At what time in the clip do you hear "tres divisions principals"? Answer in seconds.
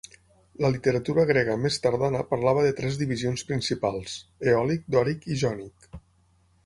2.79-4.17